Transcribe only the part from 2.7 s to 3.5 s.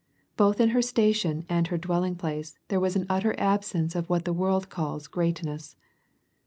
was an utter